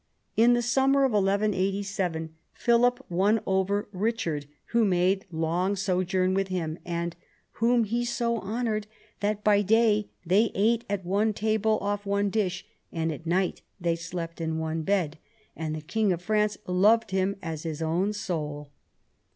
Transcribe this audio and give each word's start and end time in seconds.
In 0.35 0.53
the 0.55 0.63
summer 0.63 1.03
of 1.03 1.11
1187 1.11 2.33
Philip 2.53 3.05
won 3.07 3.39
over 3.45 3.87
Eichard, 3.93 4.47
who 4.69 4.83
made 4.83 5.27
long 5.29 5.75
sojourn 5.75 6.33
with 6.33 6.47
him, 6.47 6.79
and" 6.83 7.15
whom 7.61 7.83
he 7.83 8.03
so 8.03 8.39
honoured 8.39 8.87
that 9.19 9.43
by 9.43 9.61
day 9.61 10.09
they 10.25 10.51
ate 10.55 10.85
at 10.89 11.05
one 11.05 11.33
table, 11.33 11.77
off 11.81 12.03
one 12.03 12.31
dish, 12.31 12.65
and 12.91 13.11
at 13.11 13.27
night 13.27 13.61
they 13.79 13.95
slept 13.95 14.41
in 14.41 14.57
one 14.57 14.81
bed. 14.81 15.19
And 15.55 15.75
the 15.75 15.81
king 15.81 16.11
of 16.11 16.19
France 16.23 16.57
loved 16.65 17.11
him 17.11 17.35
as 17.43 17.61
his 17.61 17.79
own 17.83 18.11
soul." 18.11 18.71